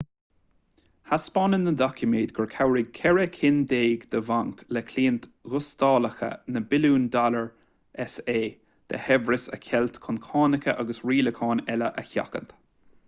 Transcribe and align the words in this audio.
thaispeáin 1.09 1.55
na 1.65 1.71
doiciméid 1.81 2.31
gur 2.37 2.47
chabhraigh 2.53 2.87
ceithre 2.99 3.25
cinn 3.35 3.57
déag 3.73 4.07
de 4.15 4.21
bhainc 4.29 4.63
le 4.77 4.81
cliaint 4.87 5.27
ghustalacha 5.55 6.29
na 6.55 6.63
billiúin 6.71 7.05
dollar 7.17 8.07
sa 8.15 8.37
de 8.93 9.03
shaibhreas 9.09 9.45
a 9.59 9.59
cheilt 9.67 9.99
chun 10.07 10.17
cánacha 10.29 10.73
agus 10.85 11.03
rialacháin 11.11 11.63
eile 11.75 11.91
a 12.03 12.05
sheachaint 12.13 12.57